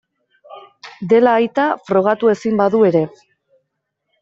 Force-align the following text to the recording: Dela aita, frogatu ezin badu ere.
Dela 1.11 1.33
aita, 1.41 1.67
frogatu 1.91 2.33
ezin 2.35 2.59
badu 2.65 2.83
ere. 2.91 3.05